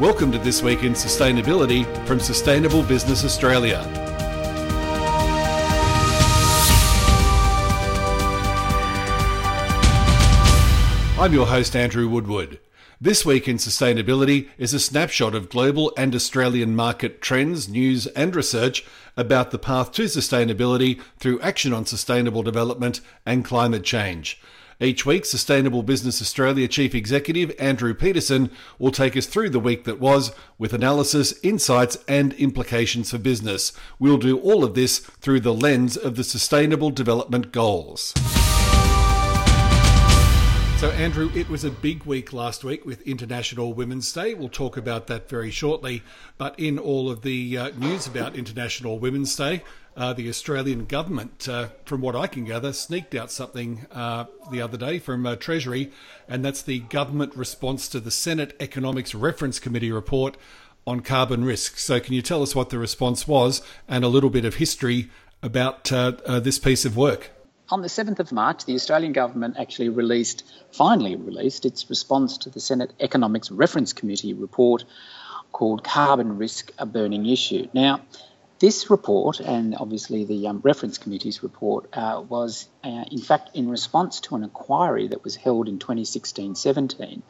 Welcome 0.00 0.32
to 0.32 0.38
This 0.38 0.62
Week 0.62 0.82
in 0.82 0.94
Sustainability 0.94 1.84
from 2.06 2.20
Sustainable 2.20 2.82
Business 2.82 3.22
Australia. 3.22 3.80
I'm 11.18 11.34
your 11.34 11.46
host, 11.46 11.76
Andrew 11.76 12.08
Woodward. 12.08 12.60
This 12.98 13.26
week 13.26 13.46
in 13.46 13.58
sustainability 13.58 14.48
is 14.56 14.72
a 14.72 14.80
snapshot 14.80 15.34
of 15.34 15.50
global 15.50 15.92
and 15.98 16.14
Australian 16.14 16.74
market 16.74 17.20
trends, 17.20 17.68
news, 17.68 18.06
and 18.06 18.34
research 18.34 18.86
about 19.18 19.50
the 19.50 19.58
path 19.58 19.92
to 19.92 20.04
sustainability 20.04 20.98
through 21.18 21.42
action 21.42 21.74
on 21.74 21.84
sustainable 21.84 22.42
development 22.42 23.02
and 23.26 23.44
climate 23.44 23.84
change. 23.84 24.40
Each 24.82 25.04
week, 25.04 25.26
Sustainable 25.26 25.82
Business 25.82 26.22
Australia 26.22 26.66
Chief 26.66 26.94
Executive 26.94 27.52
Andrew 27.58 27.92
Peterson 27.92 28.50
will 28.78 28.90
take 28.90 29.14
us 29.14 29.26
through 29.26 29.50
the 29.50 29.60
week 29.60 29.84
that 29.84 30.00
was 30.00 30.32
with 30.56 30.72
analysis, 30.72 31.34
insights, 31.42 31.98
and 32.08 32.32
implications 32.32 33.10
for 33.10 33.18
business. 33.18 33.74
We'll 33.98 34.16
do 34.16 34.38
all 34.38 34.64
of 34.64 34.72
this 34.74 35.00
through 35.00 35.40
the 35.40 35.52
lens 35.52 35.98
of 35.98 36.16
the 36.16 36.24
Sustainable 36.24 36.88
Development 36.88 37.52
Goals. 37.52 38.14
So, 40.78 40.90
Andrew, 40.92 41.30
it 41.34 41.50
was 41.50 41.62
a 41.62 41.70
big 41.70 42.04
week 42.04 42.32
last 42.32 42.64
week 42.64 42.86
with 42.86 43.02
International 43.02 43.74
Women's 43.74 44.10
Day. 44.10 44.32
We'll 44.32 44.48
talk 44.48 44.78
about 44.78 45.08
that 45.08 45.28
very 45.28 45.50
shortly. 45.50 46.02
But 46.38 46.58
in 46.58 46.78
all 46.78 47.10
of 47.10 47.20
the 47.20 47.58
uh, 47.58 47.70
news 47.76 48.06
about 48.06 48.34
International 48.34 48.98
Women's 48.98 49.36
Day, 49.36 49.62
uh, 50.00 50.14
the 50.14 50.30
Australian 50.30 50.86
government, 50.86 51.46
uh, 51.46 51.68
from 51.84 52.00
what 52.00 52.16
I 52.16 52.26
can 52.26 52.46
gather, 52.46 52.72
sneaked 52.72 53.14
out 53.14 53.30
something 53.30 53.86
uh, 53.92 54.24
the 54.50 54.62
other 54.62 54.78
day 54.78 54.98
from 54.98 55.26
uh, 55.26 55.36
Treasury, 55.36 55.92
and 56.26 56.42
that's 56.42 56.62
the 56.62 56.78
government 56.78 57.36
response 57.36 57.86
to 57.90 58.00
the 58.00 58.10
Senate 58.10 58.56
Economics 58.60 59.14
Reference 59.14 59.58
Committee 59.58 59.92
report 59.92 60.38
on 60.86 61.00
carbon 61.00 61.44
risk. 61.44 61.76
So, 61.76 62.00
can 62.00 62.14
you 62.14 62.22
tell 62.22 62.42
us 62.42 62.54
what 62.54 62.70
the 62.70 62.78
response 62.78 63.28
was 63.28 63.60
and 63.86 64.02
a 64.02 64.08
little 64.08 64.30
bit 64.30 64.46
of 64.46 64.54
history 64.54 65.10
about 65.42 65.92
uh, 65.92 66.12
this 66.40 66.58
piece 66.58 66.86
of 66.86 66.96
work? 66.96 67.30
on 67.72 67.82
the 67.82 67.88
7th 67.88 68.18
of 68.18 68.32
March, 68.32 68.64
the 68.64 68.74
Australian 68.74 69.12
government 69.12 69.54
actually 69.56 69.90
released, 69.90 70.42
finally 70.72 71.14
released, 71.14 71.64
its 71.64 71.88
response 71.88 72.38
to 72.38 72.50
the 72.50 72.58
Senate 72.58 72.92
Economics 72.98 73.48
Reference 73.52 73.92
Committee 73.92 74.32
report 74.32 74.82
called 75.52 75.84
Carbon 75.84 76.36
Risk 76.36 76.72
a 76.78 76.86
Burning 76.86 77.26
Issue. 77.26 77.68
Now, 77.72 78.00
this 78.60 78.90
report, 78.90 79.40
and 79.40 79.74
obviously 79.74 80.24
the 80.24 80.46
um, 80.46 80.60
Reference 80.62 80.98
Committee's 80.98 81.42
report, 81.42 81.88
uh, 81.94 82.22
was 82.28 82.68
uh, 82.84 83.04
in 83.10 83.18
fact 83.18 83.50
in 83.54 83.68
response 83.68 84.20
to 84.20 84.36
an 84.36 84.44
inquiry 84.44 85.08
that 85.08 85.24
was 85.24 85.34
held 85.34 85.66
in 85.66 85.78
2016 85.78 86.54
17 86.54 87.22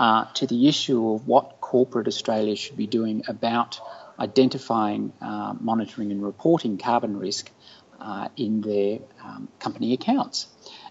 uh, 0.00 0.24
to 0.34 0.46
the 0.46 0.68
issue 0.68 1.12
of 1.12 1.28
what 1.28 1.60
corporate 1.60 2.08
Australia 2.08 2.56
should 2.56 2.76
be 2.76 2.86
doing 2.86 3.22
about 3.28 3.80
identifying, 4.18 5.12
uh, 5.20 5.54
monitoring, 5.60 6.10
and 6.10 6.22
reporting 6.22 6.78
carbon 6.78 7.18
risk 7.18 7.50
uh, 8.00 8.28
in 8.36 8.62
their 8.62 9.00
um, 9.22 9.48
company 9.58 9.92
accounts. 9.92 10.48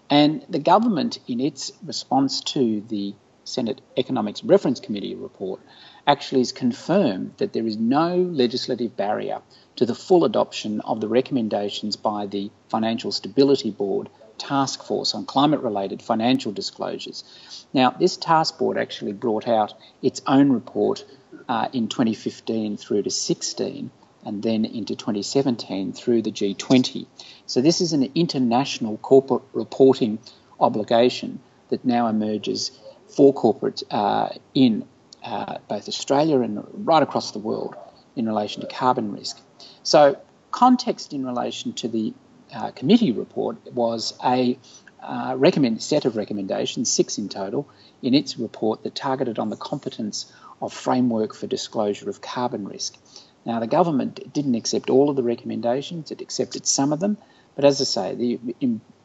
And 0.08 0.44
the 0.48 0.58
government, 0.58 1.18
in 1.26 1.40
its 1.40 1.72
response 1.84 2.40
to 2.52 2.82
the 2.88 3.14
Senate 3.44 3.80
Economics 3.96 4.44
Reference 4.44 4.80
Committee 4.80 5.14
report, 5.14 5.60
actually 6.06 6.40
has 6.40 6.52
confirmed 6.52 7.34
that 7.38 7.52
there 7.52 7.66
is 7.66 7.76
no 7.76 8.16
legislative 8.16 8.96
barrier 8.96 9.40
to 9.76 9.86
the 9.86 9.94
full 9.94 10.24
adoption 10.24 10.80
of 10.80 11.00
the 11.00 11.08
recommendations 11.08 11.96
by 11.96 12.26
the 12.26 12.50
Financial 12.68 13.12
Stability 13.12 13.70
Board 13.70 14.08
Task 14.38 14.82
Force 14.82 15.14
on 15.14 15.24
Climate 15.24 15.60
Related 15.60 16.02
Financial 16.02 16.52
Disclosures. 16.52 17.24
Now, 17.72 17.90
this 17.90 18.16
task 18.16 18.58
board 18.58 18.76
actually 18.76 19.12
brought 19.12 19.46
out 19.46 19.74
its 20.02 20.20
own 20.26 20.50
report 20.50 21.04
uh, 21.48 21.68
in 21.72 21.88
2015 21.88 22.76
through 22.76 23.02
to 23.02 23.10
16 23.10 23.90
and 24.24 24.42
then 24.42 24.64
into 24.64 24.94
2017 24.94 25.92
through 25.92 26.22
the 26.22 26.32
G20. 26.32 27.06
So 27.46 27.60
this 27.60 27.80
is 27.80 27.92
an 27.92 28.10
international 28.14 28.96
corporate 28.98 29.42
reporting 29.52 30.18
obligation 30.60 31.40
that 31.70 31.84
now 31.84 32.06
emerges 32.06 32.70
for 33.08 33.34
corporates 33.34 33.82
uh, 33.90 34.30
in 34.54 34.86
uh, 35.24 35.58
both 35.68 35.88
Australia 35.88 36.40
and 36.40 36.64
right 36.72 37.02
across 37.02 37.32
the 37.32 37.38
world 37.38 37.74
in 38.16 38.26
relation 38.26 38.60
to 38.62 38.68
carbon 38.68 39.12
risk. 39.12 39.40
So 39.82 40.18
context 40.50 41.12
in 41.12 41.24
relation 41.24 41.72
to 41.74 41.88
the 41.88 42.14
uh, 42.54 42.70
committee 42.72 43.12
report 43.12 43.56
was 43.72 44.14
a 44.24 44.58
uh, 45.02 45.34
recommend, 45.36 45.82
set 45.82 46.04
of 46.04 46.16
recommendations, 46.16 46.92
six 46.92 47.18
in 47.18 47.28
total, 47.28 47.68
in 48.02 48.14
its 48.14 48.38
report 48.38 48.82
that 48.82 48.94
targeted 48.94 49.38
on 49.38 49.50
the 49.50 49.56
competence 49.56 50.32
of 50.60 50.72
framework 50.72 51.34
for 51.34 51.46
disclosure 51.46 52.08
of 52.08 52.20
carbon 52.20 52.68
risk. 52.68 52.96
Now, 53.44 53.58
the 53.58 53.66
government 53.66 54.32
didn't 54.32 54.54
accept 54.54 54.90
all 54.90 55.10
of 55.10 55.16
the 55.16 55.22
recommendations, 55.22 56.12
it 56.12 56.20
accepted 56.20 56.66
some 56.66 56.92
of 56.92 57.00
them. 57.00 57.18
But 57.56 57.64
as 57.64 57.80
I 57.80 57.84
say, 57.84 58.14
the 58.14 58.38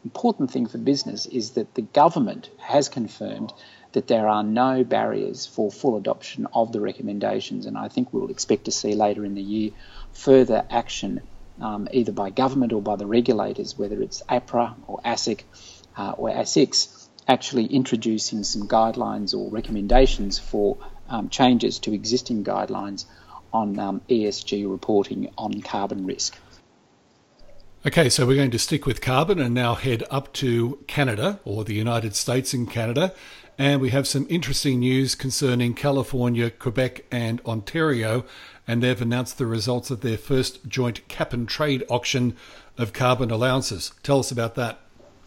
important 0.03 0.51
thing 0.51 0.67
for 0.67 0.77
business 0.77 1.25
is 1.25 1.51
that 1.51 1.73
the 1.73 1.81
government 1.81 2.49
has 2.59 2.87
confirmed 2.87 3.51
that 3.93 4.07
there 4.07 4.27
are 4.27 4.43
no 4.43 4.83
barriers 4.83 5.45
for 5.45 5.71
full 5.71 5.97
adoption 5.97 6.47
of 6.53 6.71
the 6.71 6.81
recommendations. 6.81 7.65
And 7.65 7.77
I 7.77 7.87
think 7.87 8.13
we'll 8.13 8.29
expect 8.29 8.65
to 8.65 8.71
see 8.71 8.95
later 8.95 9.25
in 9.25 9.35
the 9.35 9.41
year 9.41 9.71
further 10.13 10.65
action, 10.69 11.21
um, 11.61 11.87
either 11.91 12.11
by 12.11 12.29
government 12.29 12.73
or 12.73 12.81
by 12.81 12.95
the 12.95 13.05
regulators, 13.05 13.77
whether 13.77 14.01
it's 14.01 14.21
APRA 14.29 14.75
or 14.87 14.99
ASIC 15.03 15.43
uh, 15.97 16.11
or 16.11 16.29
ASICS, 16.29 17.07
actually 17.27 17.65
introducing 17.65 18.43
some 18.43 18.67
guidelines 18.67 19.37
or 19.37 19.49
recommendations 19.49 20.39
for 20.39 20.77
um, 21.09 21.29
changes 21.29 21.79
to 21.79 21.93
existing 21.93 22.43
guidelines 22.43 23.05
on 23.53 23.79
um, 23.79 24.01
ESG 24.09 24.69
reporting 24.69 25.29
on 25.37 25.61
carbon 25.61 26.05
risk. 26.05 26.37
Okay, 27.85 28.09
so 28.09 28.25
we're 28.25 28.35
going 28.35 28.51
to 28.51 28.59
stick 28.59 28.85
with 28.85 29.01
carbon 29.01 29.39
and 29.39 29.53
now 29.53 29.75
head 29.75 30.03
up 30.09 30.33
to 30.33 30.83
Canada 30.87 31.39
or 31.45 31.63
the 31.63 31.73
United 31.73 32.15
States 32.15 32.53
and 32.53 32.69
Canada. 32.69 33.13
And 33.57 33.81
we 33.81 33.89
have 33.89 34.07
some 34.07 34.27
interesting 34.29 34.79
news 34.79 35.15
concerning 35.15 35.73
California, 35.73 36.51
Quebec, 36.51 37.05
and 37.11 37.41
Ontario. 37.45 38.23
And 38.67 38.83
they've 38.83 39.01
announced 39.01 39.37
the 39.37 39.47
results 39.47 39.89
of 39.89 40.01
their 40.01 40.17
first 40.17 40.67
joint 40.67 41.07
cap 41.07 41.33
and 41.33 41.47
trade 41.47 41.83
auction 41.89 42.35
of 42.77 42.93
carbon 42.93 43.31
allowances. 43.31 43.93
Tell 44.03 44.19
us 44.19 44.31
about 44.31 44.55
that. 44.55 44.79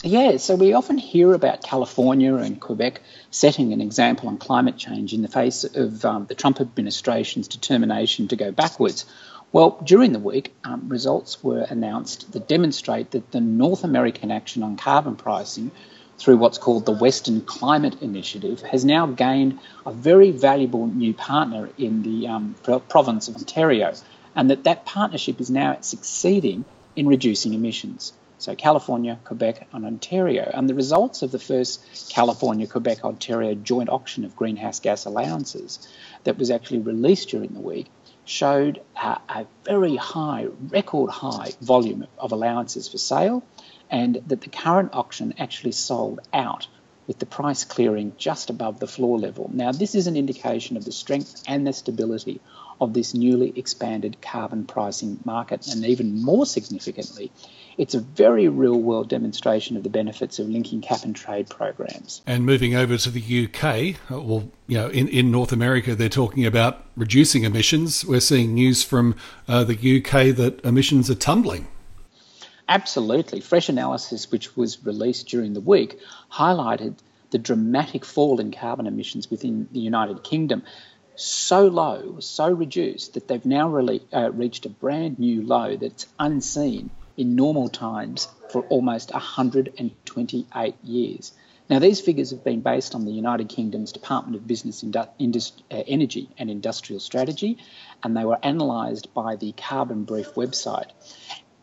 Yeah, 0.03 0.39
so 0.39 0.55
we 0.55 0.73
often 0.73 0.97
hear 0.97 1.35
about 1.35 1.63
California 1.63 2.35
and 2.35 2.59
Quebec 2.59 3.03
setting 3.31 3.73
an 3.75 3.83
example 3.83 4.29
on 4.29 4.39
climate 4.39 4.79
change 4.79 5.13
in 5.13 5.21
the 5.21 5.29
face 5.29 5.65
of 5.65 6.05
um, 6.07 6.25
the 6.27 6.35
Trump 6.35 6.61
administration's 6.61 7.49
determination 7.49 8.29
to 8.29 8.37
go 8.37 8.51
backwards. 8.51 9.05
Well, 9.53 9.79
during 9.85 10.13
the 10.13 10.19
week, 10.19 10.55
um, 10.65 10.89
results 10.89 11.43
were 11.43 11.67
announced 11.69 12.33
that 12.33 12.49
demonstrate 12.49 13.11
that 13.11 13.31
the 13.33 13.41
North 13.41 13.85
American 13.85 14.31
action 14.31 14.63
on 14.63 14.77
carbon 14.77 15.17
pricing 15.17 15.71
through 16.21 16.37
what's 16.37 16.59
called 16.59 16.87
the 16.87 16.93
Western 16.93 17.41
Climate 17.41 18.01
Initiative 18.03 18.61
has 18.63 18.85
now 18.85 19.07
gained 19.07 19.59
a 19.85 19.93
very 19.93 20.31
valuable 20.31 20.87
new 20.87 21.15
partner 21.15 21.69
in 21.79 22.03
the 22.03 22.29
um, 22.29 22.55
province 22.89 23.29
of 23.29 23.37
Ontario, 23.37 23.95
and 24.37 24.51
that 24.51 24.65
that 24.65 24.85
partnership 24.85 25.41
is 25.41 25.51
now 25.51 25.79
succeeding 25.81 26.65
in 26.95 27.09
reducing 27.09 27.55
emissions 27.55 28.13
so 28.41 28.55
California, 28.55 29.19
Quebec, 29.25 29.69
and 29.73 29.85
Ontario. 29.85 30.51
And 30.55 30.67
the 30.67 30.75
results 30.75 31.21
of 31.21 31.31
the 31.31 31.39
first 31.39 32.11
California, 32.11 32.67
Quebec, 32.67 33.05
Ontario 33.05 33.55
joint 33.55 33.91
auction 33.91 34.25
of 34.25 34.35
greenhouse 34.35 34.81
gas 34.81 35.05
allowances 35.05 35.87
that 36.25 36.39
was 36.39 36.51
actually 36.51 36.79
released 36.79 37.29
during 37.29 37.53
the 37.53 37.61
week 37.61 37.89
showed 38.25 38.81
a, 38.97 39.21
a 39.29 39.47
very 39.65 39.97
high, 39.97 40.47
record 40.71 41.11
high 41.11 41.53
volume 41.61 42.07
of 42.19 42.33
allowances 42.33 42.89
for 42.89 42.97
sale, 42.97 43.43
and 43.91 44.23
that 44.27 44.41
the 44.41 44.49
current 44.49 44.91
auction 44.95 45.35
actually 45.39 45.73
sold 45.73 46.21
out 46.33 46.67
with 47.07 47.19
the 47.19 47.27
price 47.27 47.65
clearing 47.65 48.13
just 48.19 48.51
above 48.51 48.79
the 48.79 48.87
floor 48.87 49.19
level. 49.19 49.51
Now, 49.53 49.73
this 49.73 49.97
is 49.97 50.07
an 50.07 50.17
indication 50.17 50.77
of 50.77 50.85
the 50.85 50.93
strength 50.93 51.43
and 51.49 51.67
the 51.67 51.73
stability 51.73 52.41
of 52.81 52.95
this 52.95 53.15
newly 53.15 53.53
expanded 53.57 54.23
carbon 54.23 54.65
pricing 54.65 55.19
market, 55.25 55.67
and 55.67 55.85
even 55.85 56.23
more 56.23 56.47
significantly, 56.47 57.31
it's 57.77 57.95
a 57.95 58.01
very 58.01 58.49
real 58.49 58.79
world 58.79 59.09
demonstration 59.09 59.77
of 59.77 59.83
the 59.83 59.91
benefits 59.91 60.39
of 60.39 60.49
linking 60.49 60.81
cap 60.81 61.03
and 61.03 61.15
trade 61.15 61.49
programs. 61.51 62.23
And 62.27 62.47
moving 62.47 62.75
over 62.75 62.97
to 62.97 63.11
the 63.11 63.47
UK, 63.47 63.97
well, 64.09 64.51
you 64.67 64.79
know, 64.79 64.89
in, 64.89 65.09
in 65.09 65.31
North 65.31 65.53
America, 65.53 65.95
they're 65.95 66.09
talking 66.09 66.47
about 66.47 66.85
reducing 66.97 67.45
emissions. 67.45 68.05
We're 68.05 68.21
seeing 68.21 68.55
news 68.55 68.83
from 68.83 69.15
uh, 69.49 69.65
the 69.65 69.75
UK 69.75 70.35
that 70.37 70.61
emissions 70.65 71.11
are 71.11 71.15
tumbling. 71.15 71.69
Absolutely. 72.71 73.41
Fresh 73.41 73.69
analysis, 73.69 74.31
which 74.31 74.57
was 74.57 74.87
released 74.87 75.27
during 75.27 75.55
the 75.55 75.61
week, 75.61 75.99
highlighted 76.33 76.95
the 77.33 77.39
dramatic 77.39 78.05
fall 78.05 78.39
in 78.39 78.53
carbon 78.53 78.87
emissions 78.87 79.29
within 79.29 79.69
the 79.73 79.81
United 79.81 80.23
Kingdom. 80.23 80.63
So 81.17 81.67
low, 81.67 82.21
so 82.21 82.49
reduced, 82.49 83.15
that 83.15 83.27
they've 83.27 83.45
now 83.45 83.69
really, 83.69 84.03
uh, 84.13 84.31
reached 84.31 84.67
a 84.67 84.69
brand 84.69 85.19
new 85.19 85.43
low 85.43 85.77
that's 85.77 86.07
unseen 86.17 86.91
in 87.17 87.35
normal 87.35 87.69
times 87.69 88.29
for 88.53 88.63
almost 88.69 89.13
128 89.13 90.75
years. 90.85 91.33
Now, 91.69 91.79
these 91.79 92.01
figures 92.01 92.31
have 92.31 92.43
been 92.43 92.63
based 92.63 92.97
on 92.97 93.05
the 93.05 93.13
United 93.13 93.49
Kingdom's 93.49 93.93
Department 93.93 94.35
of 94.37 94.47
Business, 94.47 94.85
Indus- 95.19 95.53
uh, 95.71 95.83
Energy 95.87 96.29
and 96.37 96.51
Industrial 96.51 96.99
Strategy, 96.99 97.59
and 98.03 98.17
they 98.17 98.25
were 98.25 98.39
analysed 98.43 99.15
by 99.15 99.37
the 99.37 99.53
Carbon 99.53 100.03
Brief 100.03 100.35
website. 100.35 100.91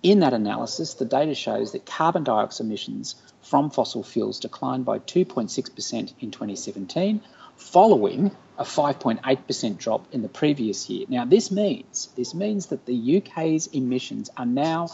In 0.04 0.20
that 0.20 0.34
analysis, 0.34 0.94
the 0.94 1.06
data 1.06 1.34
shows 1.34 1.72
that 1.72 1.86
carbon 1.86 2.24
dioxide 2.24 2.66
emissions 2.66 3.16
from 3.42 3.70
fossil 3.70 4.04
fuels 4.04 4.40
declined 4.40 4.86
by 4.86 5.00
2.6% 5.00 6.14
in 6.20 6.32
2017, 6.32 7.22
following 7.56 8.32
a 8.58 8.64
5.8% 8.64 9.78
drop 9.78 10.06
in 10.12 10.22
the 10.22 10.30
previous 10.30 10.90
year. 10.90 11.06
Now, 11.10 11.26
this 11.26 11.52
means 11.52 12.10
this 12.16 12.34
means 12.34 12.68
that 12.68 12.86
the 12.86 13.18
UK's 13.18 13.68
emissions 13.68 14.30
are 14.38 14.46
now 14.46 14.90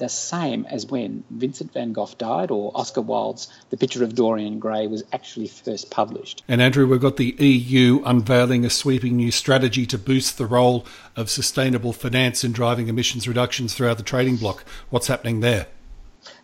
the 0.00 0.08
same 0.08 0.66
as 0.66 0.86
when 0.86 1.22
Vincent 1.30 1.72
van 1.72 1.92
Gogh 1.92 2.08
died 2.18 2.50
or 2.50 2.72
Oscar 2.74 3.02
Wilde's 3.02 3.48
The 3.68 3.76
Picture 3.76 4.02
of 4.02 4.14
Dorian 4.14 4.58
Gray 4.58 4.88
was 4.88 5.04
actually 5.12 5.46
first 5.46 5.90
published. 5.90 6.42
And 6.48 6.60
Andrew, 6.60 6.88
we've 6.88 7.00
got 7.00 7.18
the 7.18 7.36
EU 7.38 8.02
unveiling 8.04 8.64
a 8.64 8.70
sweeping 8.70 9.16
new 9.16 9.30
strategy 9.30 9.86
to 9.86 9.98
boost 9.98 10.38
the 10.38 10.46
role 10.46 10.86
of 11.14 11.30
sustainable 11.30 11.92
finance 11.92 12.42
in 12.42 12.52
driving 12.52 12.88
emissions 12.88 13.28
reductions 13.28 13.74
throughout 13.74 13.98
the 13.98 14.02
trading 14.02 14.36
bloc. 14.36 14.64
What's 14.88 15.06
happening 15.06 15.40
there? 15.40 15.66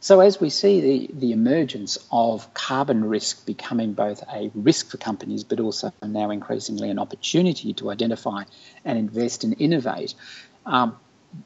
So, 0.01 0.21
as 0.21 0.41
we 0.41 0.51
see 0.51 0.81
the, 0.81 1.11
the 1.13 1.33
emergence 1.33 1.99
of 2.11 2.53
carbon 2.55 3.05
risk 3.05 3.45
becoming 3.45 3.93
both 3.93 4.23
a 4.23 4.51
risk 4.55 4.91
for 4.91 4.97
companies, 4.99 5.45
but 5.45 5.61
also 5.61 5.93
now 6.03 6.31
increasingly 6.31 6.91
an 6.91 6.99
opportunity 6.99 7.75
to 7.75 7.91
identify 7.91 8.45
and 8.85 8.99
invest 8.99 9.45
and 9.45 9.55
innovate, 9.59 10.15
um, 10.65 10.97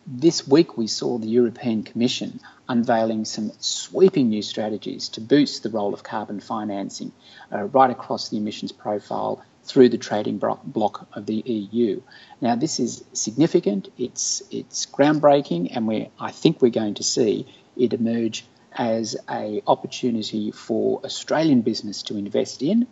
this 0.07 0.47
week 0.47 0.77
we 0.77 0.87
saw 0.87 1.19
the 1.19 1.29
European 1.29 1.83
Commission 1.83 2.41
unveiling 2.69 3.25
some 3.25 3.51
sweeping 3.59 4.29
new 4.29 4.43
strategies 4.43 5.09
to 5.11 5.21
boost 5.21 5.63
the 5.63 5.71
role 5.71 5.95
of 5.95 6.03
carbon 6.03 6.41
financing 6.41 7.13
uh, 7.53 7.65
right 7.65 7.91
across 7.91 8.29
the 8.29 8.37
emissions 8.37 8.73
profile 8.73 9.45
through 9.65 9.89
the 9.89 9.99
trading 9.99 10.39
bloc 10.39 11.07
of 11.13 11.27
the 11.27 11.35
EU. 11.35 12.01
Now, 12.41 12.57
this 12.57 12.81
is 12.81 13.05
significant, 13.13 13.89
it's, 13.99 14.43
it's 14.51 14.87
groundbreaking, 14.87 15.75
and 15.75 15.87
we 15.87 16.11
I 16.19 16.31
think 16.31 16.63
we're 16.63 16.71
going 16.71 16.95
to 16.95 17.03
see 17.03 17.47
it 17.77 17.93
emerge 17.93 18.45
as 18.73 19.17
a 19.29 19.63
opportunity 19.67 20.51
for 20.51 21.01
Australian 21.05 21.63
business 21.63 22.03
to 22.05 22.17
invest 22.17 22.63
in, 22.63 22.87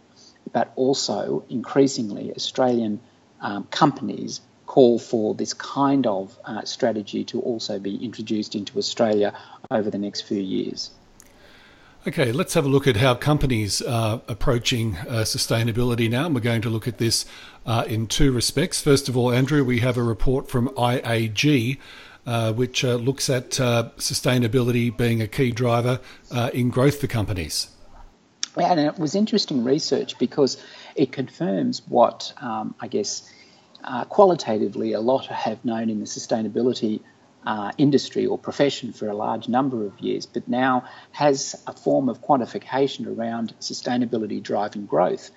but 0.53 0.73
also 0.77 1.45
increasingly 1.49 2.33
Australian 2.35 3.01
um, 3.41 3.65
companies 3.65 4.41
call 4.69 4.99
for 4.99 5.35
this 5.35 5.55
kind 5.55 6.07
of 6.07 6.39
uh, 6.45 6.63
strategy 6.65 7.25
to 7.25 7.41
also 7.41 7.79
be 7.79 7.97
introduced 8.05 8.55
into 8.55 8.79
Australia 8.79 9.33
over 9.71 9.91
the 9.91 9.99
next 9.99 10.21
few 10.21 10.41
years. 10.41 10.91
Okay, 12.07 12.31
let's 12.33 12.55
have 12.55 12.65
a 12.65 12.69
look 12.69 12.87
at 12.87 12.97
how 12.97 13.15
companies 13.15 13.83
are 13.83 14.21
approaching 14.29 14.97
uh, 14.97 15.25
sustainability 15.25 16.09
now. 16.09 16.27
And 16.27 16.35
we're 16.35 16.43
going 16.43 16.63
to 16.63 16.71
look 16.71 16.87
at 16.87 16.99
this 16.99 17.25
uh, 17.67 17.85
in 17.89 18.07
two 18.07 18.31
respects. 18.31 18.81
First 18.81 19.09
of 19.09 19.17
all, 19.17 19.33
Andrew, 19.33 19.65
we 19.65 19.81
have 19.81 19.97
a 19.97 20.03
report 20.03 20.49
from 20.49 20.69
IAG 20.71 21.79
uh, 22.27 22.53
which 22.53 22.85
uh, 22.85 22.97
looks 22.97 23.31
at 23.31 23.59
uh, 23.59 23.89
sustainability 23.97 24.95
being 24.95 25.23
a 25.23 25.27
key 25.27 25.51
driver 25.51 25.99
uh, 26.31 26.51
in 26.53 26.69
growth 26.69 27.01
for 27.01 27.07
companies. 27.07 27.69
Yeah, 28.57 28.73
and 28.73 28.81
it 28.81 28.99
was 28.99 29.15
interesting 29.15 29.65
research 29.65 30.19
because 30.19 30.63
it 30.95 31.11
confirms 31.11 31.81
what 31.89 32.35
um, 32.41 32.75
I 32.81 32.89
guess 32.89 33.33
uh, 33.89 34.05
qualitatively 34.05 34.93
a 34.93 35.01
lot 35.01 35.27
have 35.27 35.65
known 35.65 35.89
in 35.89 35.99
the 35.99 36.05
sustainability 36.05 37.01
uh, 37.47 37.73
industry 37.79 38.27
or 38.27 38.37
profession 38.39 38.93
for 38.93 39.09
a 39.09 39.15
large 39.15 39.49
number 39.49 39.87
of 39.87 39.99
years, 39.99 40.27
but 40.27 40.47
now 40.47 40.85
has 41.13 41.61
a 41.67 41.73
form 41.73 42.09
of 42.09 42.21
quantification 42.21 43.07
around 43.07 43.55
sustainability 43.61 44.43
driving 44.43 44.85
growth. 44.85 45.31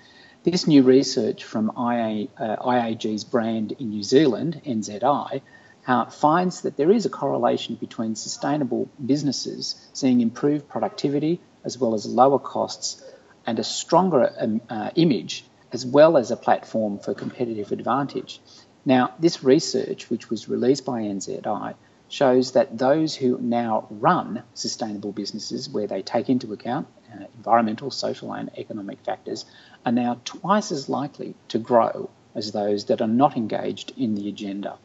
This 0.44 0.66
new 0.66 0.82
research 0.82 1.44
from 1.44 1.72
IA, 1.76 2.26
IAG's 2.36 3.24
brand 3.24 3.72
in 3.78 3.90
New 3.90 4.02
Zealand, 4.02 4.60
NZI, 4.66 5.40
uh, 5.86 6.04
finds 6.06 6.62
that 6.62 6.76
there 6.76 6.90
is 6.90 7.06
a 7.06 7.10
correlation 7.10 7.76
between 7.76 8.14
sustainable 8.16 8.88
businesses 9.04 9.88
seeing 9.92 10.20
improved 10.20 10.68
productivity 10.68 11.40
as 11.64 11.78
well 11.78 11.94
as 11.94 12.06
lower 12.06 12.38
costs 12.38 13.02
and 13.46 13.58
a 13.58 13.64
stronger 13.64 14.32
um, 14.38 14.60
uh, 14.68 14.90
image 14.94 15.44
as 15.72 15.86
well 15.86 16.16
as 16.16 16.30
a 16.30 16.36
platform 16.36 16.98
for 16.98 17.14
competitive 17.14 17.72
advantage. 17.72 18.40
Now, 18.84 19.14
this 19.18 19.42
research, 19.42 20.10
which 20.10 20.28
was 20.28 20.48
released 20.48 20.84
by 20.84 21.02
NZI, 21.02 21.74
shows 22.08 22.52
that 22.52 22.76
those 22.76 23.14
who 23.14 23.38
now 23.40 23.86
run 23.90 24.42
sustainable 24.52 25.12
businesses 25.12 25.68
where 25.70 25.86
they 25.86 26.02
take 26.02 26.28
into 26.28 26.52
account 26.52 26.86
uh, 27.12 27.24
environmental, 27.36 27.90
social, 27.90 28.32
and 28.34 28.50
economic 28.56 29.00
factors 29.00 29.46
are 29.86 29.92
now 29.92 30.20
twice 30.24 30.70
as 30.72 30.88
likely 30.88 31.34
to 31.48 31.58
grow 31.58 32.10
as 32.34 32.52
those 32.52 32.86
that 32.86 33.00
are 33.00 33.08
not 33.08 33.36
engaged 33.36 33.92
in 33.96 34.14
the 34.14 34.28
agenda. 34.28 34.76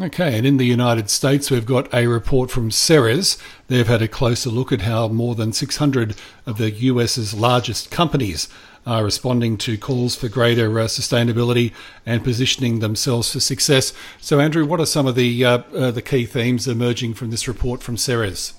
Okay, 0.00 0.38
and 0.38 0.46
in 0.46 0.56
the 0.56 0.64
United 0.64 1.10
States, 1.10 1.50
we've 1.50 1.66
got 1.66 1.92
a 1.92 2.06
report 2.06 2.50
from 2.50 2.70
Ceres. 2.70 3.36
They've 3.68 3.86
had 3.86 4.00
a 4.00 4.08
closer 4.08 4.48
look 4.48 4.72
at 4.72 4.82
how 4.82 5.08
more 5.08 5.34
than 5.34 5.52
600 5.52 6.16
of 6.46 6.56
the 6.56 6.70
US's 6.70 7.34
largest 7.34 7.90
companies 7.90 8.48
are 8.86 9.04
responding 9.04 9.56
to 9.58 9.76
calls 9.78 10.16
for 10.16 10.28
greater 10.28 10.78
uh, 10.78 10.84
sustainability 10.84 11.72
and 12.04 12.24
positioning 12.24 12.80
themselves 12.80 13.32
for 13.32 13.40
success. 13.40 13.92
So, 14.20 14.40
Andrew, 14.40 14.66
what 14.66 14.80
are 14.80 14.86
some 14.86 15.06
of 15.06 15.14
the 15.14 15.44
uh, 15.44 15.58
uh, 15.74 15.90
the 15.90 16.02
key 16.02 16.26
themes 16.26 16.66
emerging 16.66 17.14
from 17.14 17.30
this 17.30 17.46
report 17.46 17.82
from 17.82 17.96
Ceres? 17.96 18.54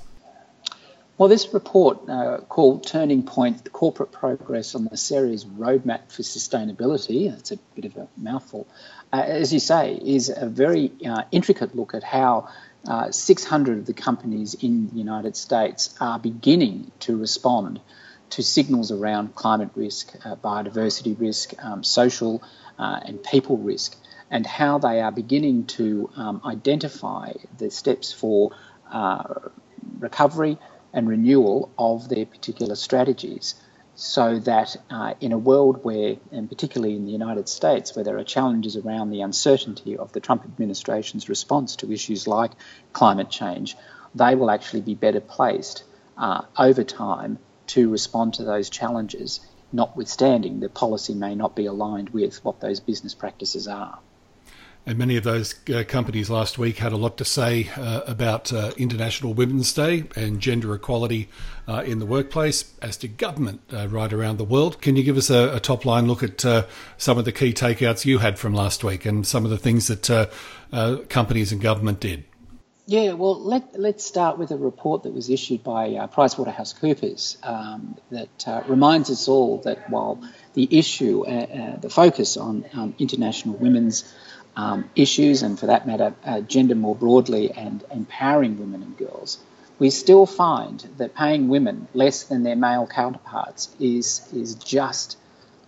Well, 1.17 1.29
this 1.29 1.53
report 1.53 2.09
uh, 2.09 2.39
called 2.49 2.87
Turning 2.87 3.21
Point, 3.21 3.63
the 3.63 3.69
Corporate 3.69 4.11
Progress 4.11 4.73
on 4.73 4.85
the 4.85 4.97
Ceres 4.97 5.45
Roadmap 5.45 6.11
for 6.11 6.23
Sustainability, 6.23 7.29
that's 7.29 7.51
a 7.51 7.57
bit 7.75 7.85
of 7.85 7.95
a 7.97 8.07
mouthful, 8.17 8.67
uh, 9.13 9.21
as 9.23 9.53
you 9.53 9.59
say, 9.59 9.93
is 10.03 10.33
a 10.35 10.47
very 10.47 10.91
uh, 11.07 11.23
intricate 11.31 11.75
look 11.75 11.93
at 11.93 12.03
how 12.03 12.49
uh, 12.87 13.11
600 13.11 13.77
of 13.77 13.85
the 13.85 13.93
companies 13.93 14.55
in 14.55 14.89
the 14.89 14.95
United 14.95 15.37
States 15.37 15.95
are 16.01 16.17
beginning 16.17 16.91
to 17.01 17.15
respond 17.15 17.79
to 18.33 18.41
signals 18.41 18.91
around 18.91 19.35
climate 19.35 19.69
risk, 19.75 20.15
uh, 20.25 20.35
biodiversity 20.35 21.19
risk, 21.19 21.53
um, 21.63 21.83
social 21.83 22.41
uh, 22.79 22.99
and 23.05 23.23
people 23.23 23.57
risk, 23.57 23.95
and 24.31 24.43
how 24.45 24.79
they 24.79 25.01
are 25.01 25.11
beginning 25.11 25.65
to 25.65 26.09
um, 26.15 26.41
identify 26.43 27.31
the 27.59 27.69
steps 27.69 28.11
for 28.11 28.51
uh, 28.91 29.23
recovery 29.99 30.57
and 30.93 31.07
renewal 31.07 31.71
of 31.77 32.09
their 32.09 32.25
particular 32.25 32.75
strategies 32.75 33.53
so 33.95 34.39
that 34.39 34.75
uh, 34.89 35.13
in 35.21 35.31
a 35.31 35.37
world 35.37 35.83
where, 35.83 36.15
and 36.31 36.49
particularly 36.49 36.95
in 36.95 37.05
the 37.05 37.11
United 37.11 37.47
States, 37.47 37.95
where 37.95 38.03
there 38.03 38.17
are 38.17 38.23
challenges 38.23 38.75
around 38.75 39.11
the 39.11 39.21
uncertainty 39.21 39.95
of 39.95 40.11
the 40.13 40.19
Trump 40.19 40.43
administration's 40.43 41.29
response 41.29 41.75
to 41.75 41.91
issues 41.91 42.27
like 42.27 42.51
climate 42.93 43.29
change, 43.29 43.77
they 44.15 44.33
will 44.33 44.49
actually 44.49 44.81
be 44.81 44.95
better 44.95 45.19
placed 45.19 45.83
uh, 46.17 46.41
over 46.57 46.83
time 46.83 47.37
to 47.67 47.89
respond 47.89 48.35
to 48.35 48.43
those 48.43 48.69
challenges, 48.69 49.39
notwithstanding 49.71 50.59
the 50.59 50.69
policy 50.69 51.13
may 51.13 51.35
not 51.35 51.55
be 51.55 51.65
aligned 51.65 52.09
with 52.09 52.43
what 52.43 52.59
those 52.59 52.79
business 52.79 53.13
practices 53.13 53.67
are. 53.67 53.99
And 54.85 54.97
many 54.97 55.15
of 55.15 55.23
those 55.23 55.55
uh, 55.69 55.85
companies 55.87 56.29
last 56.29 56.57
week 56.57 56.79
had 56.79 56.91
a 56.91 56.97
lot 56.97 57.15
to 57.17 57.25
say 57.25 57.69
uh, 57.77 58.01
about 58.05 58.51
uh, 58.51 58.71
International 58.77 59.33
Women's 59.33 59.71
Day 59.71 60.03
and 60.17 60.41
gender 60.41 60.73
equality 60.75 61.29
uh, 61.69 61.83
in 61.85 61.99
the 61.99 62.05
workplace, 62.05 62.73
as 62.81 62.97
did 62.97 63.17
government 63.17 63.61
uh, 63.71 63.87
right 63.87 64.11
around 64.11 64.37
the 64.37 64.43
world. 64.43 64.81
Can 64.81 64.97
you 64.97 65.03
give 65.03 65.15
us 65.15 65.29
a, 65.29 65.55
a 65.55 65.61
top 65.61 65.85
line 65.85 66.05
look 66.05 66.21
at 66.21 66.43
uh, 66.43 66.65
some 66.97 67.17
of 67.17 67.23
the 67.23 67.31
key 67.31 67.53
takeouts 67.53 68.03
you 68.03 68.17
had 68.17 68.37
from 68.37 68.53
last 68.53 68.83
week 68.83 69.05
and 69.05 69.25
some 69.25 69.45
of 69.45 69.51
the 69.51 69.57
things 69.57 69.87
that 69.87 70.29
companies 71.07 71.53
and 71.53 71.61
government 71.61 72.01
did? 72.01 72.25
Yeah, 72.85 73.13
well, 73.13 73.39
let, 73.39 73.79
let's 73.79 74.03
start 74.03 74.37
with 74.37 74.51
a 74.51 74.57
report 74.57 75.03
that 75.03 75.13
was 75.13 75.29
issued 75.29 75.63
by 75.63 75.95
uh, 75.95 76.07
PricewaterhouseCoopers 76.07 77.37
um, 77.47 77.95
that 78.11 78.65
reminds 78.67 79.09
us 79.09 79.29
all 79.29 79.59
that 79.59 79.89
while 79.89 80.21
the 80.53 80.67
issue, 80.77 81.23
the 81.23 81.89
focus 81.89 82.35
on 82.35 82.65
um, 82.73 82.93
international 82.99 83.55
women's 83.55 84.13
um, 84.57 84.89
issues, 84.95 85.43
and 85.43 85.57
for 85.57 85.67
that 85.67 85.87
matter, 85.87 86.13
uh, 86.25 86.41
gender 86.41 86.75
more 86.75 86.95
broadly 86.95 87.51
and 87.51 87.83
empowering 87.89 88.59
women 88.59 88.83
and 88.83 88.97
girls, 88.97 89.39
we 89.79 89.89
still 89.89 90.25
find 90.25 90.85
that 90.97 91.15
paying 91.15 91.47
women 91.47 91.87
less 91.93 92.23
than 92.23 92.43
their 92.43 92.55
male 92.55 92.85
counterparts 92.85 93.73
is, 93.79 94.27
is 94.33 94.55
just 94.55 95.17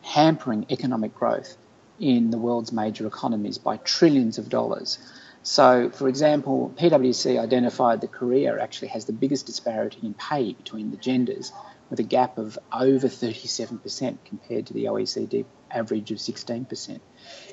hampering 0.03 0.65
economic 0.69 1.15
growth 1.15 1.57
in 1.99 2.29
the 2.29 2.37
world's 2.37 2.71
major 2.71 3.07
economies 3.07 3.57
by 3.57 3.77
trillions 3.77 4.37
of 4.37 4.49
dollars. 4.49 4.99
So, 5.47 5.91
for 5.91 6.09
example, 6.09 6.73
PwC 6.75 7.39
identified 7.39 8.01
that 8.01 8.11
Korea 8.11 8.59
actually 8.59 8.87
has 8.87 9.05
the 9.05 9.13
biggest 9.13 9.45
disparity 9.45 9.99
in 10.01 10.15
pay 10.15 10.53
between 10.53 10.89
the 10.89 10.97
genders, 10.97 11.51
with 11.91 11.99
a 11.99 12.03
gap 12.03 12.39
of 12.39 12.57
over 12.73 13.07
37% 13.07 14.17
compared 14.25 14.65
to 14.65 14.73
the 14.73 14.85
OECD 14.85 15.45
average 15.69 16.09
of 16.09 16.17
16%. 16.17 16.99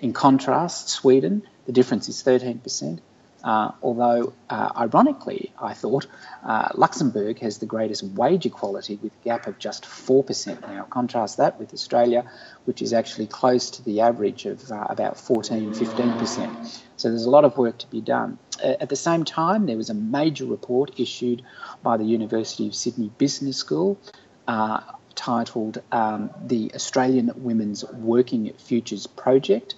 In 0.00 0.14
contrast, 0.14 0.88
Sweden, 0.88 1.42
the 1.66 1.72
difference 1.72 2.08
is 2.08 2.22
13%, 2.22 3.00
Uh, 3.42 3.72
although, 3.82 4.32
uh, 4.48 4.70
ironically, 4.76 5.52
I 5.60 5.74
thought 5.74 6.06
uh, 6.44 6.68
Luxembourg 6.74 7.40
has 7.40 7.58
the 7.58 7.66
greatest 7.66 8.04
wage 8.04 8.46
equality 8.46 8.98
with 9.02 9.12
a 9.20 9.24
gap 9.24 9.46
of 9.46 9.58
just 9.58 9.84
4%. 9.84 10.60
Now, 10.62 10.84
contrast 10.84 11.38
that 11.38 11.58
with 11.58 11.72
Australia, 11.72 12.24
which 12.66 12.82
is 12.82 12.92
actually 12.92 13.26
close 13.26 13.70
to 13.70 13.82
the 13.82 14.00
average 14.00 14.46
of 14.46 14.70
uh, 14.70 14.86
about 14.88 15.18
14, 15.18 15.72
15%. 15.72 16.80
So 16.96 17.08
there's 17.08 17.24
a 17.24 17.30
lot 17.30 17.44
of 17.44 17.58
work 17.58 17.78
to 17.78 17.88
be 17.88 18.00
done. 18.00 18.38
Uh, 18.62 18.74
at 18.80 18.88
the 18.88 18.96
same 18.96 19.24
time, 19.24 19.66
there 19.66 19.76
was 19.76 19.90
a 19.90 19.94
major 19.94 20.44
report 20.44 21.00
issued 21.00 21.42
by 21.82 21.96
the 21.96 22.04
University 22.04 22.68
of 22.68 22.74
Sydney 22.74 23.10
Business 23.18 23.56
School 23.56 23.98
uh, 24.46 24.80
titled 25.14 25.82
um, 25.90 26.30
The 26.46 26.72
Australian 26.74 27.32
Women's 27.36 27.84
Working 27.84 28.52
Futures 28.54 29.06
Project 29.06 29.74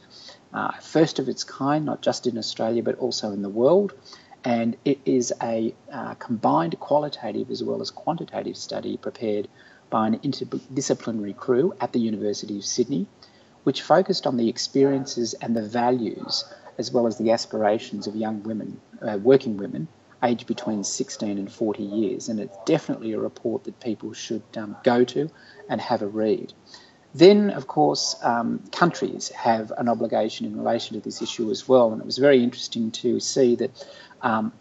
uh, 0.54 0.72
first 0.80 1.18
of 1.18 1.28
its 1.28 1.44
kind, 1.44 1.84
not 1.84 2.00
just 2.00 2.26
in 2.26 2.38
Australia 2.38 2.82
but 2.82 2.98
also 2.98 3.32
in 3.32 3.42
the 3.42 3.48
world. 3.48 3.92
And 4.44 4.76
it 4.84 5.00
is 5.04 5.32
a 5.42 5.74
uh, 5.90 6.14
combined 6.14 6.78
qualitative 6.78 7.50
as 7.50 7.62
well 7.62 7.80
as 7.80 7.90
quantitative 7.90 8.56
study 8.56 8.96
prepared 8.96 9.48
by 9.90 10.06
an 10.06 10.18
interdisciplinary 10.20 11.36
crew 11.36 11.74
at 11.80 11.92
the 11.92 12.00
University 12.00 12.58
of 12.58 12.64
Sydney, 12.64 13.06
which 13.64 13.82
focused 13.82 14.26
on 14.26 14.36
the 14.36 14.48
experiences 14.48 15.34
and 15.34 15.56
the 15.56 15.66
values 15.66 16.44
as 16.78 16.92
well 16.92 17.06
as 17.06 17.18
the 17.18 17.30
aspirations 17.30 18.06
of 18.06 18.16
young 18.16 18.42
women, 18.42 18.80
uh, 19.00 19.18
working 19.22 19.56
women, 19.56 19.88
aged 20.22 20.46
between 20.46 20.82
16 20.82 21.38
and 21.38 21.52
40 21.52 21.82
years. 21.82 22.28
And 22.28 22.40
it's 22.40 22.56
definitely 22.66 23.12
a 23.12 23.20
report 23.20 23.64
that 23.64 23.78
people 23.80 24.12
should 24.12 24.42
um, 24.56 24.76
go 24.82 25.04
to 25.04 25.30
and 25.68 25.80
have 25.80 26.02
a 26.02 26.06
read. 26.06 26.52
Then, 27.14 27.50
of 27.50 27.68
course, 27.68 28.16
um, 28.22 28.64
countries 28.72 29.28
have 29.30 29.72
an 29.78 29.88
obligation 29.88 30.46
in 30.46 30.58
relation 30.58 30.94
to 30.94 31.00
this 31.00 31.22
issue 31.22 31.50
as 31.50 31.68
well. 31.68 31.92
And 31.92 32.00
it 32.00 32.04
was 32.04 32.18
very 32.18 32.42
interesting 32.42 32.90
to 32.90 33.20
see 33.20 33.54
that 33.56 33.86
um, 34.20 34.52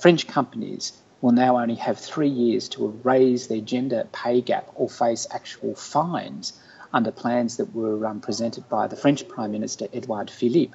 French 0.00 0.26
companies 0.26 0.92
will 1.20 1.32
now 1.32 1.58
only 1.58 1.76
have 1.76 1.98
three 1.98 2.28
years 2.28 2.68
to 2.70 2.88
raise 3.04 3.46
their 3.46 3.60
gender 3.60 4.08
pay 4.12 4.40
gap 4.40 4.68
or 4.74 4.90
face 4.90 5.26
actual 5.30 5.74
fines 5.76 6.52
under 6.92 7.12
plans 7.12 7.56
that 7.58 7.74
were 7.74 8.06
um, 8.06 8.20
presented 8.20 8.68
by 8.68 8.88
the 8.88 8.96
French 8.96 9.28
Prime 9.28 9.52
Minister 9.52 9.86
Edouard 9.92 10.30
Philippe 10.30 10.74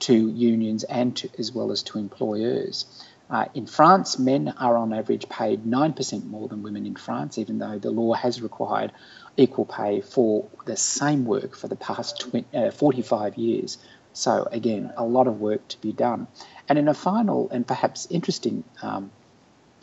to 0.00 0.28
unions 0.30 0.84
and 0.84 1.14
to, 1.16 1.28
as 1.38 1.52
well 1.52 1.72
as 1.72 1.82
to 1.84 1.98
employers. 1.98 2.86
Uh, 3.30 3.46
in 3.54 3.66
France, 3.66 4.18
men 4.18 4.54
are 4.58 4.76
on 4.76 4.92
average 4.92 5.28
paid 5.28 5.64
9% 5.64 6.26
more 6.26 6.46
than 6.46 6.62
women 6.62 6.86
in 6.86 6.94
France, 6.94 7.38
even 7.38 7.58
though 7.58 7.78
the 7.78 7.90
law 7.90 8.12
has 8.12 8.42
required 8.42 8.92
equal 9.36 9.64
pay 9.64 10.00
for 10.00 10.46
the 10.66 10.76
same 10.76 11.24
work 11.24 11.56
for 11.56 11.66
the 11.68 11.76
past 11.76 12.20
20, 12.20 12.46
uh, 12.56 12.70
45 12.70 13.36
years. 13.36 13.78
So, 14.12 14.46
again, 14.50 14.92
a 14.96 15.04
lot 15.04 15.26
of 15.26 15.40
work 15.40 15.66
to 15.68 15.80
be 15.80 15.92
done. 15.92 16.28
And 16.68 16.78
in 16.78 16.86
a 16.86 16.94
final 16.94 17.50
and 17.50 17.66
perhaps 17.66 18.06
interesting 18.10 18.62
um, 18.82 19.10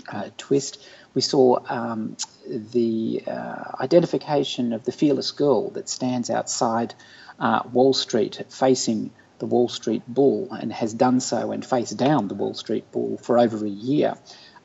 uh, 0.08 0.30
twist, 0.38 0.86
we 1.14 1.22
saw 1.22 1.60
um, 1.68 2.16
the 2.48 3.24
uh, 3.28 3.72
identification 3.80 4.72
of 4.72 4.86
the 4.86 4.92
fearless 4.92 5.32
girl 5.32 5.72
that 5.72 5.90
stands 5.90 6.30
outside 6.30 6.94
uh, 7.40 7.64
Wall 7.74 7.94
Street 7.94 8.42
facing 8.50 9.12
the 9.42 9.48
Wall 9.48 9.68
Street 9.68 10.04
Bull 10.08 10.48
and 10.54 10.72
has 10.72 10.94
done 10.94 11.20
so 11.20 11.52
and 11.52 11.66
faced 11.66 11.98
down 11.98 12.30
the 12.30 12.36
Wall 12.36 12.54
Street 12.54 12.90
Bull 12.92 13.18
for 13.18 13.38
over 13.38 13.66
a 13.66 13.70
year 13.70 14.16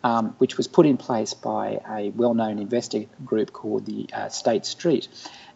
um, 0.06 0.36
which 0.38 0.56
was 0.56 0.68
put 0.68 0.86
in 0.86 0.96
place 0.96 1.34
by 1.34 1.80
a 1.90 2.10
well 2.10 2.34
known 2.34 2.60
investor 2.60 3.06
group 3.24 3.52
called 3.52 3.86
the 3.86 4.08
uh, 4.12 4.28
State 4.28 4.64
Street. 4.64 5.08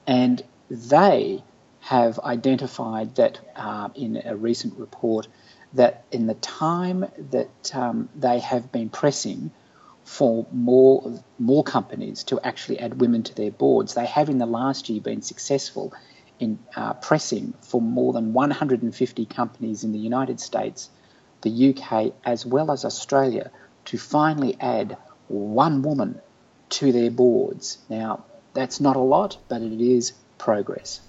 And 0.08 0.42
they 0.68 1.44
have 1.80 2.18
identified 2.18 3.14
that 3.14 3.38
uh, 3.54 3.90
in 3.94 4.20
a 4.24 4.36
recent 4.36 4.76
report 4.76 5.28
that 5.74 6.04
in 6.10 6.26
the 6.26 6.34
time 6.34 7.06
that 7.30 7.74
um, 7.76 8.08
they 8.16 8.40
have 8.40 8.72
been 8.72 8.88
pressing 8.88 9.52
for 10.02 10.46
more 10.50 11.22
more 11.38 11.62
companies 11.62 12.24
to 12.24 12.40
actually 12.42 12.80
add 12.80 13.00
women 13.00 13.22
to 13.22 13.34
their 13.36 13.52
boards, 13.52 13.94
they 13.94 14.06
have 14.06 14.28
in 14.28 14.38
the 14.38 14.46
last 14.46 14.88
year 14.88 15.00
been 15.00 15.22
successful 15.22 15.94
in 16.40 16.58
uh, 16.74 16.94
pressing 16.94 17.54
for 17.60 17.80
more 17.80 18.12
than 18.12 18.32
150 18.32 19.26
companies 19.26 19.84
in 19.84 19.92
the 19.92 19.98
United 19.98 20.40
States, 20.40 20.90
the 21.42 21.70
UK, 21.70 22.12
as 22.24 22.44
well 22.44 22.70
as 22.70 22.84
Australia 22.84 23.50
to 23.84 23.98
finally 23.98 24.56
add 24.60 24.96
one 25.28 25.82
woman 25.82 26.20
to 26.70 26.92
their 26.92 27.10
boards. 27.10 27.78
Now, 27.88 28.24
that's 28.54 28.80
not 28.80 28.96
a 28.96 29.00
lot, 29.00 29.36
but 29.48 29.62
it 29.62 29.80
is 29.80 30.12
progress. 30.38 31.00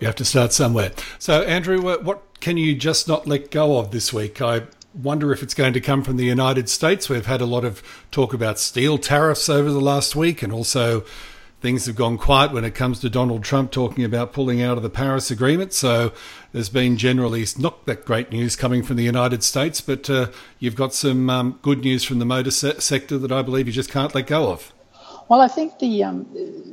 You 0.00 0.06
have 0.06 0.16
to 0.16 0.24
start 0.24 0.52
somewhere. 0.52 0.92
So, 1.18 1.42
Andrew, 1.42 1.80
what 1.80 2.22
can 2.40 2.56
you 2.56 2.74
just 2.74 3.06
not 3.06 3.26
let 3.26 3.50
go 3.50 3.78
of 3.78 3.90
this 3.90 4.12
week? 4.12 4.42
I 4.42 4.62
wonder 4.94 5.32
if 5.32 5.42
it's 5.42 5.54
going 5.54 5.72
to 5.74 5.80
come 5.80 6.02
from 6.02 6.16
the 6.16 6.24
United 6.24 6.68
States. 6.68 7.08
We've 7.08 7.26
had 7.26 7.40
a 7.40 7.46
lot 7.46 7.64
of 7.64 7.82
talk 8.10 8.34
about 8.34 8.58
steel 8.58 8.98
tariffs 8.98 9.48
over 9.48 9.70
the 9.70 9.80
last 9.80 10.16
week 10.16 10.42
and 10.42 10.52
also 10.52 11.04
things 11.64 11.86
have 11.86 11.96
gone 11.96 12.18
quiet 12.18 12.52
when 12.52 12.62
it 12.62 12.74
comes 12.74 13.00
to 13.00 13.08
Donald 13.08 13.42
Trump 13.42 13.70
talking 13.70 14.04
about 14.04 14.34
pulling 14.34 14.60
out 14.60 14.76
of 14.76 14.82
the 14.82 14.90
Paris 14.90 15.30
Agreement. 15.30 15.72
So 15.72 16.12
there's 16.52 16.68
been 16.68 16.98
generally 16.98 17.46
not 17.56 17.86
that 17.86 18.04
great 18.04 18.30
news 18.30 18.54
coming 18.54 18.82
from 18.82 18.96
the 18.96 19.02
United 19.02 19.42
States, 19.42 19.80
but 19.80 20.10
uh, 20.10 20.26
you've 20.58 20.76
got 20.76 20.92
some 20.92 21.30
um, 21.30 21.58
good 21.62 21.80
news 21.80 22.04
from 22.04 22.18
the 22.18 22.26
motor 22.26 22.50
se- 22.50 22.80
sector 22.80 23.16
that 23.16 23.32
I 23.32 23.40
believe 23.40 23.66
you 23.66 23.72
just 23.72 23.90
can't 23.90 24.14
let 24.14 24.26
go 24.26 24.52
of. 24.52 24.74
Well, 25.30 25.40
I 25.40 25.48
think 25.48 25.78
the 25.78 26.04
um, 26.04 26.26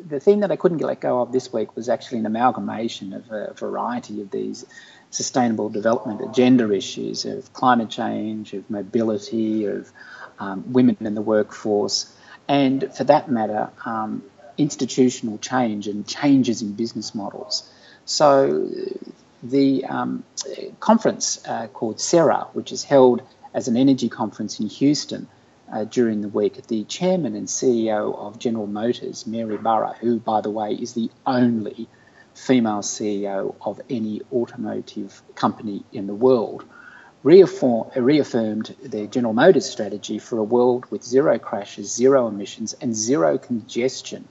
the 0.10 0.20
thing 0.20 0.42
that 0.42 0.52
I 0.52 0.58
couldn't 0.58 0.80
let 0.80 1.00
go 1.00 1.22
of 1.22 1.32
this 1.32 1.54
week 1.54 1.74
was 1.74 1.88
actually 1.88 2.18
an 2.18 2.26
amalgamation 2.26 3.14
of 3.14 3.32
a 3.32 3.54
variety 3.54 4.20
of 4.22 4.30
these 4.32 4.66
sustainable 5.10 5.70
development 5.70 6.20
agenda 6.20 6.70
issues 6.70 7.24
of 7.24 7.54
climate 7.54 7.90
change, 7.90 8.52
of 8.52 8.70
mobility, 8.70 9.68
of 9.68 9.90
um, 10.40 10.74
women 10.74 10.98
in 11.00 11.16
the 11.16 11.22
workforce, 11.22 12.14
and 12.52 12.94
for 12.94 13.06
that 13.06 13.32
matter, 13.32 13.70
um, 13.86 14.24
institutional 14.62 15.38
change 15.38 15.88
and 15.88 16.08
changes 16.08 16.62
in 16.62 16.74
business 16.74 17.14
models. 17.16 17.70
So 18.06 18.70
the 19.44 19.86
um, 19.86 20.24
conference 20.80 21.46
uh, 21.48 21.68
called 21.68 21.98
CERA, 21.98 22.48
which 22.54 22.72
is 22.72 22.84
held 22.84 23.22
as 23.54 23.68
an 23.68 23.78
energy 23.78 24.10
conference 24.10 24.60
in 24.60 24.68
Houston 24.68 25.28
uh, 25.72 25.86
during 25.86 26.22
the 26.22 26.28
week, 26.28 26.68
the 26.68 26.84
chairman 26.84 27.36
and 27.36 27.48
CEO 27.48 28.16
of 28.18 28.40
General 28.40 28.68
Motors, 28.68 29.26
Mary 29.26 29.58
Barra, 29.58 29.96
who, 30.00 30.20
by 30.20 30.42
the 30.42 30.50
way, 30.50 30.74
is 30.74 30.94
the 30.94 31.10
only 31.26 31.88
female 32.34 32.80
CEO 32.80 33.56
of 33.62 33.82
any 33.90 34.22
automotive 34.32 35.22
company 35.36 35.84
in 35.92 36.08
the 36.08 36.16
world, 36.16 36.64
reaffirmed 37.24 38.76
their 38.84 39.06
General 39.06 39.34
Motors 39.34 39.70
strategy 39.70 40.18
for 40.18 40.38
a 40.40 40.44
world 40.44 40.86
with 40.90 41.04
zero 41.04 41.38
crashes, 41.38 41.94
zero 41.94 42.28
emissions, 42.28 42.74
and 42.82 42.96
zero 42.96 43.38
congestion 43.38 44.28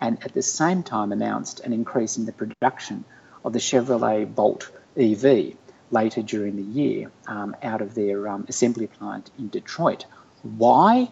and 0.00 0.22
at 0.24 0.32
the 0.32 0.42
same 0.42 0.82
time 0.82 1.12
announced 1.12 1.60
an 1.60 1.72
increase 1.72 2.16
in 2.16 2.26
the 2.26 2.32
production 2.32 3.04
of 3.44 3.52
the 3.52 3.58
Chevrolet 3.58 4.32
Bolt 4.32 4.70
EV 4.96 5.54
later 5.90 6.22
during 6.22 6.56
the 6.56 6.62
year 6.62 7.10
um, 7.26 7.56
out 7.62 7.80
of 7.80 7.94
their 7.94 8.28
um, 8.28 8.44
assembly 8.48 8.86
plant 8.86 9.30
in 9.38 9.48
Detroit. 9.48 10.04
Why? 10.42 11.10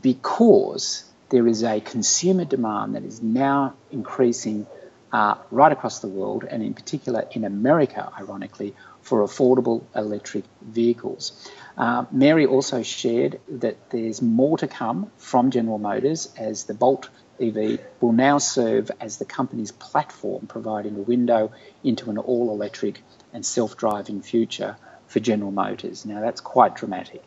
Because 0.00 1.04
there 1.30 1.46
is 1.46 1.62
a 1.62 1.80
consumer 1.80 2.44
demand 2.44 2.94
that 2.94 3.04
is 3.04 3.22
now 3.22 3.74
increasing 3.90 4.66
uh, 5.12 5.36
right 5.50 5.72
across 5.72 6.00
the 6.00 6.08
world, 6.08 6.44
and 6.44 6.62
in 6.62 6.74
particular 6.74 7.26
in 7.32 7.44
America, 7.44 8.12
ironically, 8.18 8.74
for 9.00 9.22
affordable 9.22 9.82
electric 9.94 10.44
vehicles. 10.60 11.50
Uh, 11.78 12.04
Mary 12.10 12.44
also 12.44 12.82
shared 12.82 13.40
that 13.48 13.90
there's 13.90 14.20
more 14.20 14.58
to 14.58 14.68
come 14.68 15.10
from 15.16 15.50
General 15.50 15.78
Motors 15.78 16.32
as 16.36 16.64
the 16.64 16.74
Bolt 16.74 17.08
EV 17.40 17.80
will 18.00 18.12
now 18.12 18.38
serve 18.38 18.90
as 19.00 19.18
the 19.18 19.24
company's 19.24 19.72
platform, 19.72 20.46
providing 20.46 20.96
a 20.96 21.02
window 21.02 21.52
into 21.84 22.10
an 22.10 22.18
all 22.18 22.50
electric 22.50 23.00
and 23.32 23.44
self 23.44 23.76
driving 23.76 24.22
future 24.22 24.76
for 25.06 25.20
General 25.20 25.50
Motors. 25.50 26.04
Now, 26.04 26.20
that's 26.20 26.40
quite 26.40 26.76
dramatic. 26.76 27.22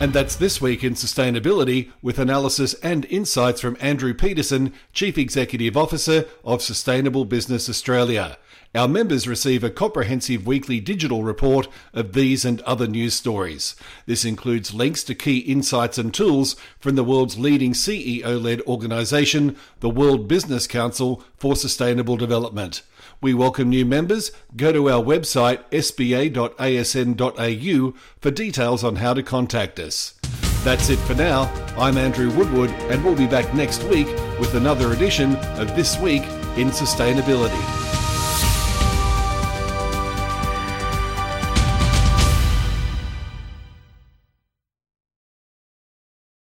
And 0.00 0.12
that's 0.12 0.34
this 0.34 0.60
week 0.60 0.82
in 0.82 0.94
sustainability 0.94 1.92
with 2.02 2.18
analysis 2.18 2.74
and 2.82 3.04
insights 3.04 3.60
from 3.60 3.76
Andrew 3.80 4.12
Peterson, 4.12 4.72
Chief 4.92 5.16
Executive 5.16 5.76
Officer 5.76 6.24
of 6.44 6.60
Sustainable 6.60 7.24
Business 7.24 7.68
Australia. 7.68 8.36
Our 8.74 8.88
members 8.88 9.28
receive 9.28 9.62
a 9.62 9.68
comprehensive 9.68 10.46
weekly 10.46 10.80
digital 10.80 11.22
report 11.22 11.68
of 11.92 12.14
these 12.14 12.46
and 12.46 12.62
other 12.62 12.86
news 12.86 13.12
stories. 13.12 13.76
This 14.06 14.24
includes 14.24 14.72
links 14.72 15.04
to 15.04 15.14
key 15.14 15.40
insights 15.40 15.98
and 15.98 16.12
tools 16.14 16.56
from 16.80 16.94
the 16.94 17.04
world's 17.04 17.38
leading 17.38 17.74
CEO 17.74 18.42
led 18.42 18.62
organisation, 18.62 19.58
the 19.80 19.90
World 19.90 20.26
Business 20.26 20.66
Council 20.66 21.22
for 21.36 21.54
Sustainable 21.54 22.16
Development. 22.16 22.80
We 23.20 23.34
welcome 23.34 23.68
new 23.68 23.84
members. 23.84 24.32
Go 24.56 24.72
to 24.72 24.88
our 24.88 25.04
website 25.04 25.62
sba.asn.au 25.70 26.34
for 28.20 28.30
details 28.30 28.82
on 28.82 28.96
how 28.96 29.12
to 29.12 29.22
contact 29.22 29.78
us. 29.78 30.14
That's 30.64 30.88
it 30.88 30.98
for 31.00 31.14
now. 31.14 31.52
I'm 31.76 31.98
Andrew 31.98 32.30
Woodward, 32.34 32.70
and 32.70 33.04
we'll 33.04 33.16
be 33.16 33.26
back 33.26 33.52
next 33.52 33.82
week 33.84 34.06
with 34.40 34.54
another 34.54 34.92
edition 34.92 35.36
of 35.58 35.76
This 35.76 35.98
Week 35.98 36.22
in 36.56 36.70
Sustainability. 36.70 38.01